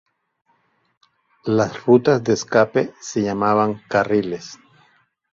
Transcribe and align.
Las 1.45 1.85
rutas 1.85 2.23
de 2.23 2.33
escape 2.33 2.91
se 3.01 3.21
llamaban 3.21 3.83
"carriles". 3.87 4.57